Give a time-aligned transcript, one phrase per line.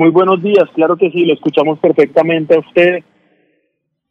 [0.00, 3.04] Muy buenos días, claro que sí, lo escuchamos perfectamente a usted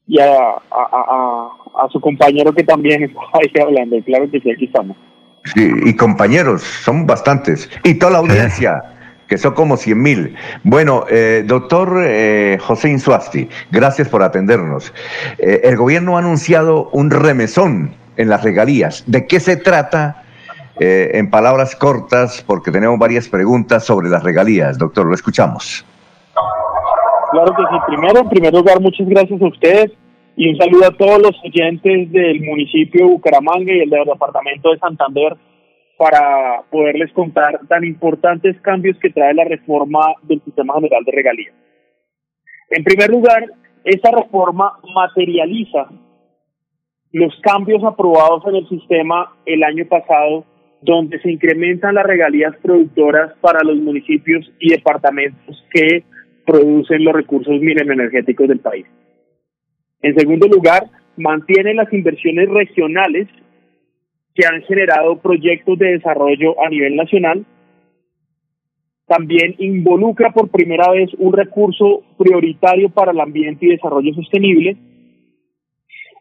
[0.05, 4.96] y a, a, su compañero que también está ahí hablando, claro que sí, aquí estamos.
[5.46, 8.83] Sí, y compañeros, son bastantes, y toda la audiencia.
[9.28, 10.36] que son como 100 mil.
[10.63, 14.94] Bueno, eh, doctor eh, José Insuasti, gracias por atendernos.
[15.40, 19.04] Eh, el gobierno ha anunciado un remesón en las regalías.
[19.08, 20.24] ¿De qué se trata?
[20.80, 24.78] En palabras cortas, porque tenemos varias preguntas sobre las regalías.
[24.78, 25.86] Doctor, lo escuchamos.
[27.32, 27.78] Claro que sí.
[27.88, 29.92] Primero, en primer lugar, muchas gracias a ustedes
[30.36, 34.72] y un saludo a todos los oyentes del municipio de Bucaramanga y el del departamento
[34.72, 35.36] de Santander
[35.97, 41.53] para poderles contar tan importantes cambios que trae la reforma del sistema general de regalías.
[42.69, 43.44] En primer lugar,
[43.83, 45.89] esta reforma materializa
[47.11, 50.45] los cambios aprobados en el sistema el año pasado,
[50.81, 56.03] donde se incrementan las regalías productoras para los municipios y departamentos que
[56.45, 58.86] producen los recursos energéticos del país.
[60.02, 60.83] En segundo lugar,
[61.17, 63.27] mantiene las inversiones regionales
[64.33, 67.45] que han generado proyectos de desarrollo a nivel nacional.
[69.05, 74.77] También involucra por primera vez un recurso prioritario para el ambiente y desarrollo sostenible.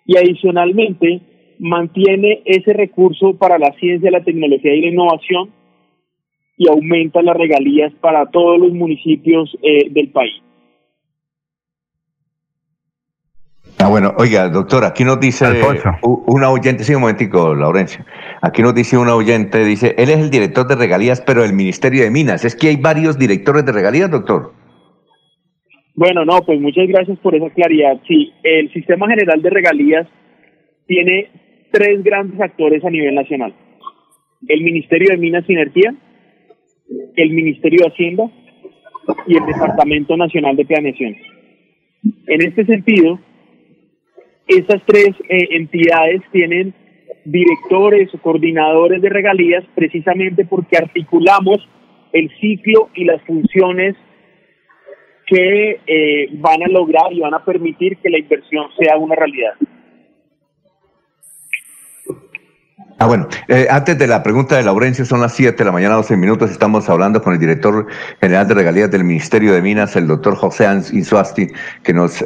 [0.04, 1.20] Y adicionalmente
[1.58, 5.50] mantiene ese recurso para la ciencia, la tecnología y la innovación
[6.56, 10.42] y aumenta las regalías para todos los municipios eh, del país.
[13.80, 15.44] Ah, bueno, oiga, doctor, aquí nos dice
[16.02, 18.04] una oyente, sí, un momentico, Laurencia.
[18.42, 22.02] Aquí nos dice una oyente, dice, él es el director de regalías, pero del Ministerio
[22.02, 22.44] de Minas.
[22.44, 24.52] ¿Es que hay varios directores de regalías, doctor?
[25.94, 28.00] Bueno, no, pues muchas gracias por esa claridad.
[28.08, 30.08] Sí, el Sistema General de Regalías
[30.86, 31.30] tiene
[31.70, 33.54] tres grandes actores a nivel nacional.
[34.46, 35.94] El Ministerio de Minas y Energía,
[37.16, 38.30] el Ministerio de Hacienda
[39.26, 41.16] y el Departamento Nacional de Planeación.
[42.26, 43.18] En este sentido,
[44.46, 46.74] estas tres eh, entidades tienen
[47.24, 51.68] directores o coordinadores de regalías precisamente porque articulamos
[52.12, 53.96] el ciclo y las funciones
[55.26, 59.54] que eh, van a lograr y van a permitir que la inversión sea una realidad.
[63.00, 65.94] Ah, bueno, eh, antes de la pregunta de Laurencio, son las 7 de la mañana,
[65.94, 66.50] 12 minutos.
[66.50, 67.86] Estamos hablando con el director
[68.20, 71.46] general de regalías del Ministerio de Minas, el doctor José Insuasti,
[71.84, 72.20] que nos,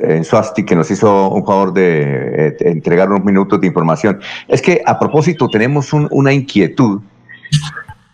[0.91, 4.19] hizo un favor de, eh, entregar unos minutos de información.
[4.49, 7.03] Es que a propósito, tenemos una inquietud,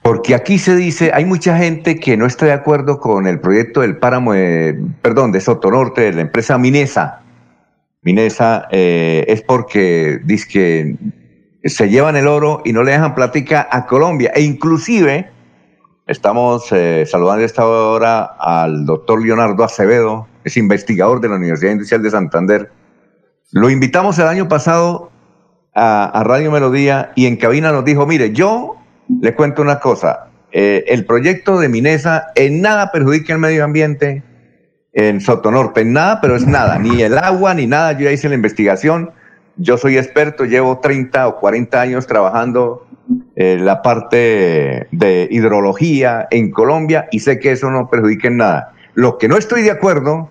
[0.02, 3.82] porque aquí se dice, hay mucha gente que no está de acuerdo con el proyecto
[3.82, 4.32] del páramo,
[5.00, 7.20] perdón, de Sotonorte, de la empresa Minesa.
[8.02, 10.96] Minesa eh, es porque dice que
[11.64, 14.32] se llevan el oro y no le dejan plática a Colombia.
[14.34, 15.30] E inclusive
[16.06, 22.02] estamos eh, saludando esta hora al doctor Leonardo Acevedo, es investigador de la Universidad Industrial
[22.02, 22.72] de Santander.
[23.52, 25.10] Lo invitamos el año pasado
[25.74, 28.76] a, Radio Melodía y en cabina nos dijo, mire, yo
[29.20, 34.22] le cuento una cosa, eh, el proyecto de Minesa en nada perjudica el medio ambiente
[34.92, 38.28] en Sotonorte, en nada, pero es nada, ni el agua, ni nada, yo ya hice
[38.28, 39.12] la investigación,
[39.58, 42.86] yo soy experto, llevo 30 o 40 años trabajando
[43.36, 48.72] en la parte de hidrología en Colombia y sé que eso no perjudica en nada.
[48.94, 50.28] Lo que no estoy de acuerdo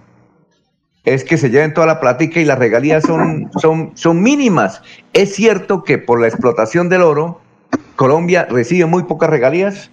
[1.04, 4.82] es que se lleven toda la plática y las regalías son, son, son mínimas.
[5.14, 7.40] ¿Es cierto que por la explotación del oro,
[7.96, 9.92] Colombia recibe muy pocas regalías?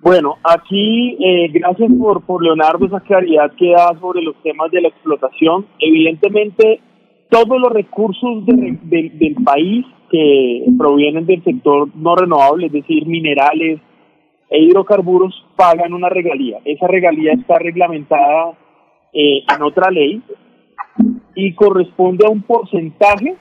[0.00, 4.80] Bueno, aquí, eh, gracias por, por Leonardo esa claridad que da sobre los temas de
[4.80, 5.64] la explotación.
[5.78, 6.80] Evidentemente,
[7.32, 13.80] todos los recursos del país que provienen del sector no renovable, es decir, minerales
[14.50, 16.58] e hidrocarburos, pagan una regalía.
[16.66, 18.52] Esa regalía está reglamentada
[19.14, 20.20] eh, en otra ley
[21.34, 23.34] y corresponde a un porcentaje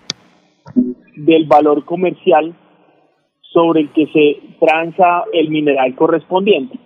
[1.18, 2.56] del valor comercial
[3.41, 6.79] sobre el que se transa el mineral correspondiente.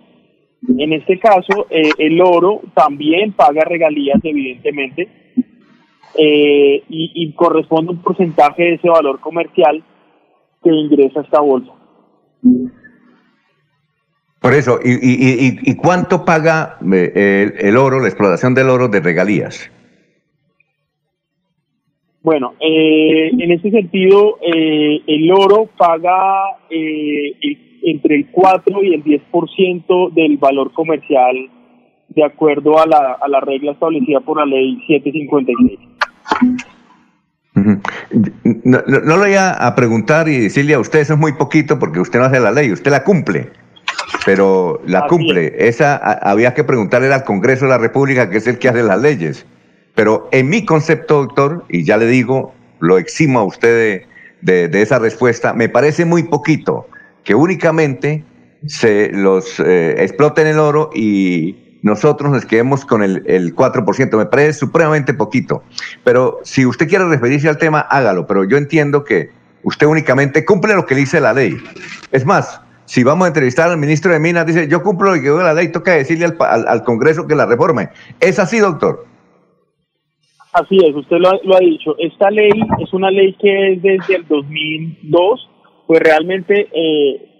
[0.76, 5.25] En este caso, eh, el oro también paga regalías, evidentemente,
[6.14, 9.82] eh, y, corresponde un porcentaje de ese valor comercial
[10.62, 11.72] que ingresa a esta bolsa.
[14.40, 19.00] Por eso, ¿y, y, y cuánto paga eh, el, oro, la explotación del oro de
[19.00, 19.70] regalías?
[22.22, 30.36] Bueno, eh, en ese sentido, el oro paga entre el 4 y el 10% del
[30.38, 31.50] valor comercial
[32.16, 35.78] de acuerdo a la, a la regla establecida por la ley 756.
[38.64, 42.00] No, no, le voy a, preguntar y decirle a usted eso es muy poquito porque
[42.00, 43.50] usted no hace la ley, usted la cumple.
[44.24, 45.54] pero la cumple.
[45.58, 49.00] Esa había que preguntarle al Congreso de la República, que es el que hace las
[49.00, 49.46] leyes.
[49.94, 54.06] Pero en mi concepto, doctor, y ya le digo, lo eximo a usted
[54.42, 56.86] de, de, esa respuesta, me parece muy poquito
[57.24, 58.24] que únicamente
[58.66, 64.18] se los eh, exploten el oro y nosotros nos quedemos con el, el 4%.
[64.18, 65.62] Me parece supremamente poquito.
[66.02, 68.26] Pero si usted quiere referirse al tema, hágalo.
[68.26, 69.30] Pero yo entiendo que
[69.62, 71.56] usted únicamente cumple lo que dice la ley.
[72.10, 75.30] Es más, si vamos a entrevistar al ministro de Minas, dice, yo cumplo lo que
[75.30, 77.90] dice la ley, toca decirle al, al, Congreso que la reforme.
[78.18, 79.06] ¿Es así, doctor?
[80.52, 81.94] Así es, usted lo ha, lo ha, dicho.
[81.98, 82.50] Esta ley
[82.80, 85.50] es una ley que es desde el 2002,
[85.86, 87.35] pues realmente eh,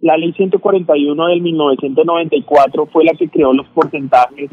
[0.00, 4.50] la ley 141 del 1994 fue la que creó los porcentajes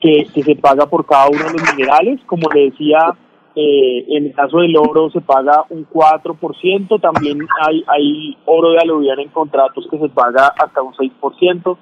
[0.00, 2.20] que, que se paga por cada uno de los minerales.
[2.26, 3.16] Como le decía,
[3.56, 8.78] eh, en el caso del oro se paga un 4%, también hay, hay oro de
[8.78, 11.78] aluvión en contratos que se paga hasta un 6%.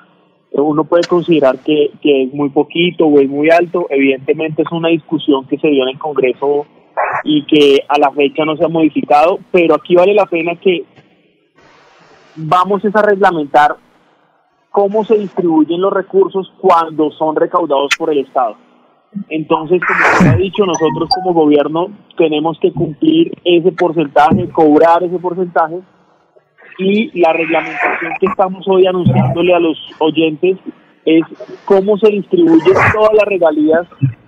[0.55, 4.89] Uno puede considerar que, que es muy poquito o es muy alto, evidentemente es una
[4.89, 6.67] discusión que se dio en el Congreso
[7.25, 10.85] y que a la fecha no se ha modificado, pero aquí vale la pena que
[12.37, 13.77] vamos a reglamentar
[14.71, 18.57] cómo se distribuyen los recursos cuando son recaudados por el Estado.
[19.29, 25.19] Entonces, como se ha dicho, nosotros como gobierno tenemos que cumplir ese porcentaje, cobrar ese
[25.19, 25.81] porcentaje
[26.79, 30.59] y la reglamentación que estamos hoy anunciándole a los oyentes
[31.05, 31.23] es
[31.65, 33.87] cómo se distribuyen todas las regalías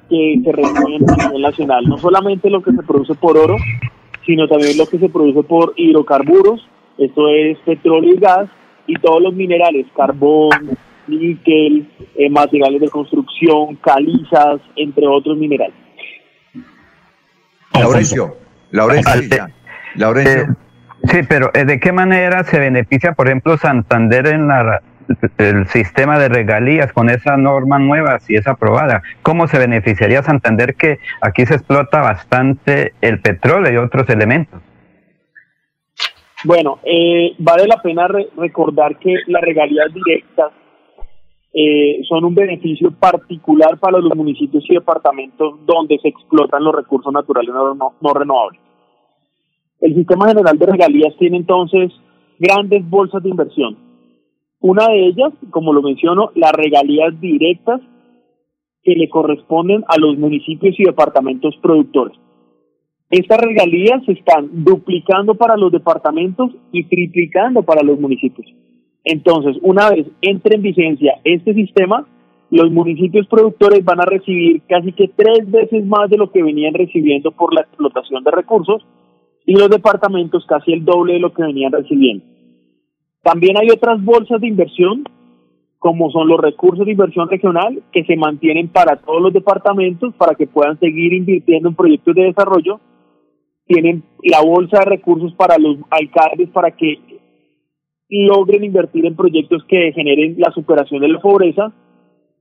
[0.08, 3.56] que se reciben a nivel nacional, no solamente lo que se produce por oro,
[4.26, 6.66] sino también lo que se produce por hidrocarburos,
[6.98, 8.48] esto es petróleo y gas,
[8.86, 10.76] y todos los minerales, carbón,
[11.06, 15.74] níquel, eh, materiales de construcción, calizas, entre otros minerales.
[17.72, 18.36] Laurencio,
[18.70, 19.48] Laurencio,
[19.96, 20.42] Laurencio.
[20.42, 20.46] Eh,
[21.04, 24.80] sí, pero eh, ¿de qué manera se beneficia, por ejemplo, Santander en la,
[25.38, 29.02] el sistema de regalías con esa norma nueva, si es aprobada?
[29.22, 34.60] ¿Cómo se beneficiaría Santander que aquí se explota bastante el petróleo y otros elementos?
[36.44, 40.52] Bueno, eh, vale la pena re recordar que las regalías directas
[41.54, 47.10] eh, son un beneficio particular para los municipios y departamentos donde se explotan los recursos
[47.12, 48.60] naturales no, no, renovables.
[49.80, 51.92] El sistema general de regalías tiene entonces
[52.38, 53.78] grandes bolsas de inversión.
[54.60, 57.80] Una de ellas, como lo menciono, las regalías directas
[58.82, 62.18] que le corresponden a los municipios y departamentos productores.
[63.14, 68.52] Estas regalías se están duplicando para los departamentos y triplicando para los municipios.
[69.04, 72.08] Entonces, una vez entre en vigencia este sistema,
[72.50, 76.74] los municipios productores van a recibir casi que tres veces más de lo que venían
[76.74, 78.84] recibiendo por la explotación de recursos
[79.46, 82.24] y los departamentos casi el doble de lo que venían recibiendo.
[83.22, 85.04] También hay otras bolsas de inversión,
[85.78, 90.34] como son los recursos de inversión regional, que se mantienen para todos los departamentos para
[90.34, 92.80] que puedan seguir invirtiendo en proyectos de desarrollo.
[93.66, 96.98] Tienen la bolsa de recursos para los alcaldes para que
[98.08, 101.72] logren invertir en proyectos que generen la superación de la pobreza.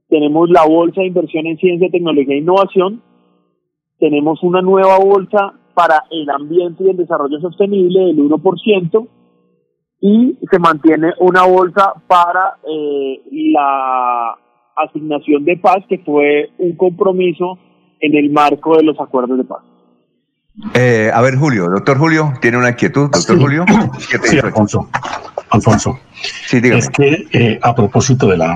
[0.10, 3.02] Tenemos la bolsa de inversión en ciencia, tecnología e innovación.
[4.00, 9.08] Tenemos una nueva bolsa para el ambiente y el desarrollo sostenible del 1%
[10.02, 13.22] y se mantiene una bolsa para eh,
[13.54, 14.38] la
[14.75, 17.58] asignación de paz, que fue un compromiso
[18.00, 19.73] en el marco de los acuerdos de paz.
[20.75, 23.10] Eh, a ver, Julio, doctor Julio, ¿tiene una inquietud?
[23.10, 23.65] Doctor Julio.
[24.24, 24.88] sí, Alfonso.
[25.50, 26.00] Alfonso.
[26.48, 28.55] Sí, es que eh, a propósito de la,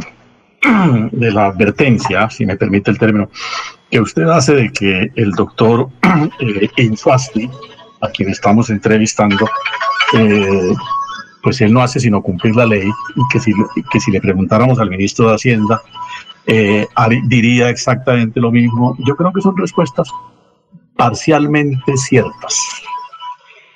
[1.12, 3.30] de la advertencia, si me permite el término,
[3.89, 5.89] que usted hace de que el doctor
[6.39, 7.50] eh, Insuasti,
[8.01, 9.50] a quien estamos entrevistando,
[10.13, 10.74] eh,
[11.42, 13.54] pues él no hace sino cumplir la ley y que si,
[13.92, 15.82] que si le preguntáramos al ministro de Hacienda,
[16.46, 16.88] eh,
[17.25, 18.96] diría exactamente lo mismo.
[19.00, 20.10] Yo creo que son respuestas
[20.98, 22.56] parcialmente ciertas,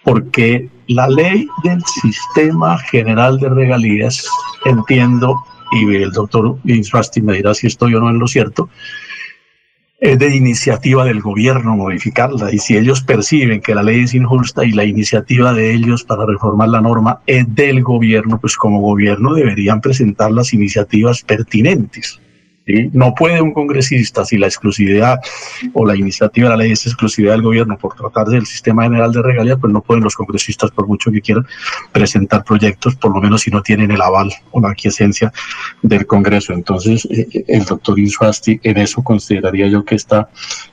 [0.03, 4.27] porque la ley del sistema general de regalías,
[4.65, 8.69] entiendo, y el doctor Insfasti me dirá si estoy o no en lo cierto,
[10.01, 12.51] es de iniciativa del gobierno modificarla.
[12.51, 16.25] Y si ellos perciben que la ley es injusta y la iniciativa de ellos para
[16.25, 22.19] reformar la norma es del gobierno, pues como gobierno deberían presentar las iniciativas pertinentes.
[22.93, 25.19] No puede un congresista, si la exclusividad
[25.73, 29.11] o la iniciativa de la ley es exclusividad del gobierno por tratarse del sistema general
[29.11, 31.45] de regalías, pues no pueden los congresistas, por mucho que quieran,
[31.91, 35.33] presentar proyectos, por lo menos si no tienen el aval o la aquiescencia
[35.81, 36.53] del Congreso.
[36.53, 40.29] Entonces, eh, eh, el doctor Insuasti en eso consideraría yo que está,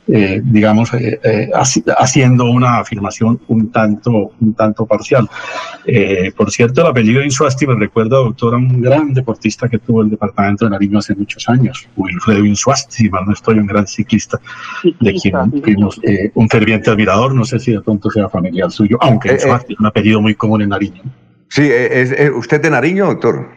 [0.07, 0.91] eh, digamos,
[1.99, 5.29] haciendo una afirmación un tanto, un tanto parcial.
[6.37, 10.11] por cierto, el apellido Insuasti me recuerda, doctor, a un gran deportista que tuvo el
[10.11, 11.78] departamento de Nariño hace muchos años.
[11.97, 14.39] Wilfredo Insuasti, si mal no estoy, un gran ciclista,
[14.83, 18.99] de quien fuimos eh, un ferviente admirador, no sé si de pronto sea familiar suyo,
[19.01, 19.37] aunque eh, eh.
[19.69, 21.03] es un apellido muy común en Nariño.
[21.49, 23.49] Sí, ¿es, ¿usted de Nariño, doctor?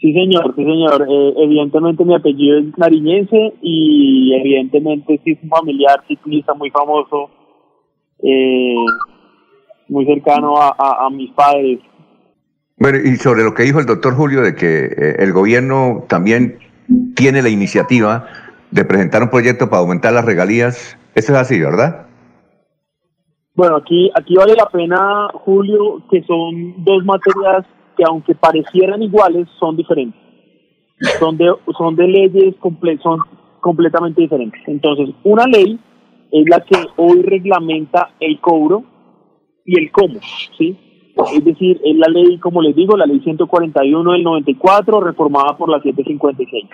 [0.00, 1.06] Sí, señor, sí, señor.
[1.38, 7.30] evidentemente mi apellido es nariñense y evidentemente sí es un familiar ciclista muy famoso,
[9.88, 11.78] muy cercano a, a mis padres.
[12.78, 16.58] Bueno, y sobre lo que dijo el doctor Julio de que el gobierno también
[17.14, 18.26] tiene la iniciativa
[18.70, 20.96] de presentar un proyecto para aumentar las regalías.
[21.14, 22.06] Eso es así, ¿verdad?
[23.54, 29.46] Bueno, aquí, aquí vale la pena, Julio, que son dos materias que aunque parecieran iguales,
[29.58, 30.20] son diferentes.
[31.18, 33.18] Son de, son de leyes comple son
[33.60, 34.60] completamente diferentes.
[34.66, 35.78] Entonces, una ley
[36.30, 38.84] es la que hoy reglamenta el cobro
[39.64, 40.18] y el cómo,
[40.56, 40.91] ¿sí?
[41.32, 45.68] Es decir, es la ley, como les digo, la ley 141 del 94, reformada por
[45.68, 46.64] la 756.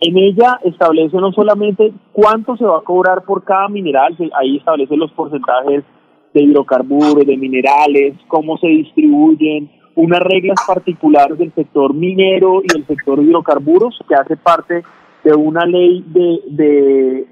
[0.00, 4.96] En ella establece no solamente cuánto se va a cobrar por cada mineral, ahí establece
[4.96, 5.84] los porcentajes
[6.32, 12.86] de hidrocarburos, de minerales, cómo se distribuyen, unas reglas particulares del sector minero y del
[12.86, 14.82] sector hidrocarburos, que hace parte
[15.22, 17.26] de una ley de, de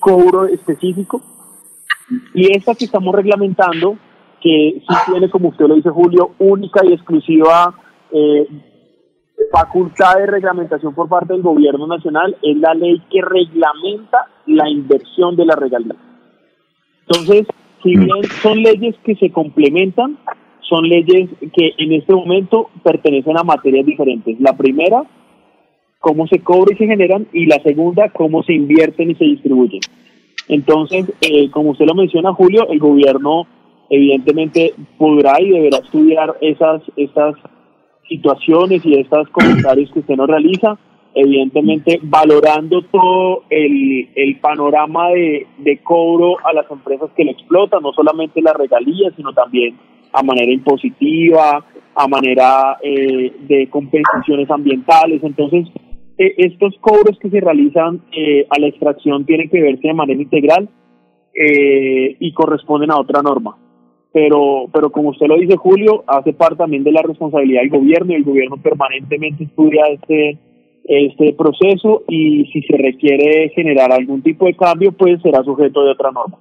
[0.00, 1.20] cobro específico.
[2.34, 3.96] Y esta que estamos reglamentando
[4.40, 7.74] que sí tiene, como usted lo dice, Julio, única y exclusiva
[8.12, 8.46] eh,
[9.50, 15.36] facultad de reglamentación por parte del gobierno nacional, es la ley que reglamenta la inversión
[15.36, 15.96] de la regalía.
[17.06, 17.46] Entonces,
[17.82, 18.04] si mm.
[18.04, 20.18] bien son leyes que se complementan,
[20.68, 24.38] son leyes que en este momento pertenecen a materias diferentes.
[24.40, 25.02] La primera,
[25.98, 29.80] cómo se cobra y se generan, y la segunda, cómo se invierten y se distribuyen.
[30.48, 33.46] Entonces, eh, como usted lo menciona, Julio, el gobierno
[33.90, 37.34] evidentemente podrá y deberá estudiar esas, estas
[38.08, 40.78] situaciones y estos comentarios que usted nos realiza,
[41.14, 47.82] evidentemente valorando todo el, el panorama de, de, cobro a las empresas que lo explotan,
[47.82, 49.76] no solamente las regalías, sino también
[50.12, 55.22] a manera impositiva, a manera eh, de compensaciones ambientales.
[55.24, 55.66] Entonces,
[56.16, 60.20] e, estos cobros que se realizan eh, a la extracción tienen que verse de manera
[60.20, 60.68] integral
[61.34, 63.56] eh, y corresponden a otra norma
[64.12, 68.12] pero, pero como usted lo dice, Julio, hace parte también de la responsabilidad del gobierno
[68.12, 70.38] y el gobierno permanentemente estudia este,
[70.84, 75.92] este proceso y si se requiere generar algún tipo de cambio, pues será sujeto de
[75.92, 76.38] otra norma.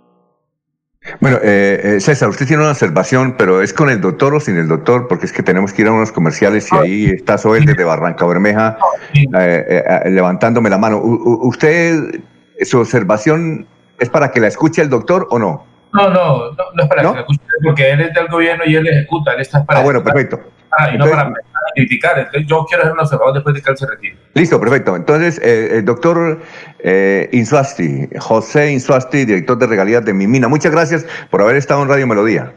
[1.21, 4.57] Bueno, eh, eh, César, usted tiene una observación, pero ¿es con el doctor o sin
[4.57, 5.07] el doctor?
[5.07, 8.25] Porque es que tenemos que ir a unos comerciales y ahí está Soel desde Barranca
[8.25, 8.77] Bermeja
[9.13, 10.99] eh, levantándome la mano.
[11.01, 12.21] ¿Usted,
[12.61, 13.65] su observación
[13.99, 15.68] es para que la escuche el doctor o no?
[15.91, 17.13] No, no, no, es para ¿No?
[17.13, 17.23] que
[17.63, 19.79] porque él es del gobierno y él ejecuta, él está para.
[19.79, 20.39] Ah, bueno, perfecto.
[20.77, 21.33] Ah, y no para
[21.75, 22.19] criticar.
[22.19, 24.17] Entonces, yo quiero ser un observador después de que él se retire.
[24.35, 24.95] Listo, perfecto.
[24.95, 26.39] Entonces, eh, el doctor
[26.79, 31.89] eh, Insuasti, José Insuasti, director de regalías de Mimina, muchas gracias por haber estado en
[31.89, 32.53] Radio Melodía.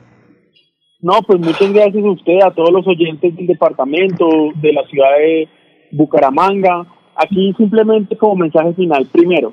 [1.00, 5.10] No, pues muchas gracias a usted, a todos los oyentes del departamento, de la ciudad
[5.18, 5.48] de
[5.90, 6.86] Bucaramanga.
[7.16, 9.06] Aquí simplemente como mensaje final.
[9.10, 9.52] Primero,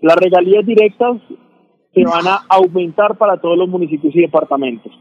[0.00, 1.16] las regalías directas
[1.94, 4.92] se van a aumentar para todos los municipios y departamentos.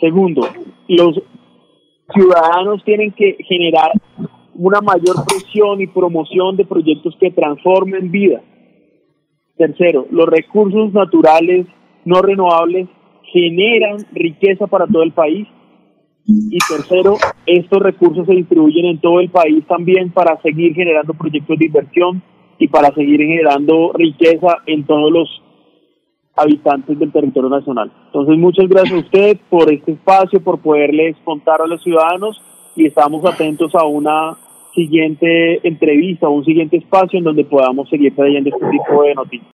[0.00, 0.46] Segundo,
[0.88, 1.22] los
[2.12, 3.92] ciudadanos tienen que generar
[4.54, 8.42] una mayor presión y promoción de proyectos que transformen vida.
[9.56, 11.66] Tercero, los recursos naturales
[12.04, 12.88] no renovables
[13.32, 15.46] generan riqueza para todo el país.
[16.26, 21.58] Y tercero, estos recursos se distribuyen en todo el país también para seguir generando proyectos
[21.58, 22.22] de inversión
[22.58, 25.42] y para seguir generando riqueza en todos los
[26.36, 27.90] habitantes del territorio nacional.
[28.06, 32.40] Entonces, muchas gracias a usted por este espacio, por poderles contar a los ciudadanos
[32.76, 34.36] y estamos atentos a una
[34.74, 39.48] siguiente entrevista, un siguiente espacio en donde podamos seguir trayendo este tipo de noticias.